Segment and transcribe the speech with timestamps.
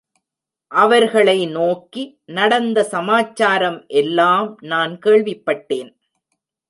[0.71, 2.03] அவர்களை நோக்கி,
[2.25, 5.91] நடந்த சமாச்சாரம் எல்லாம் நான் கேள்விப்பட்டேன்.